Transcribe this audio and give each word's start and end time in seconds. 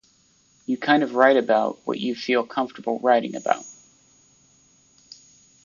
You 0.65 0.77
kind 0.79 1.03
of 1.03 1.13
write 1.13 1.37
about 1.37 1.77
what 1.85 1.99
you 1.99 2.15
feel 2.15 2.43
comfortable 2.43 2.99
writing 3.01 3.35
about. 3.35 3.63